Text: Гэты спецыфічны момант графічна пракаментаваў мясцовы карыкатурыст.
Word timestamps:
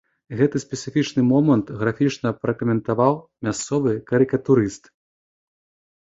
Гэты 0.37 0.59
спецыфічны 0.61 1.21
момант 1.31 1.67
графічна 1.81 2.29
пракаментаваў 2.45 3.13
мясцовы 3.49 3.91
карыкатурыст. 4.09 4.83